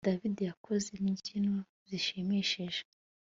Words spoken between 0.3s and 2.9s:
yakoze imbyino zishimishije